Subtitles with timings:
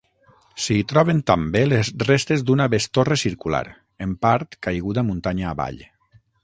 [0.61, 3.63] S'hi troben també les restes d'una bestorre circular,
[4.09, 5.83] en part caiguda muntanya avall.